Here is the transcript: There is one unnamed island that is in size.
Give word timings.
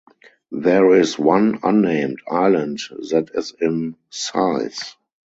There 0.55 0.95
is 0.95 1.19
one 1.19 1.59
unnamed 1.61 2.21
island 2.27 2.79
that 3.11 3.29
is 3.35 3.53
in 3.61 3.95
size. 4.09 4.95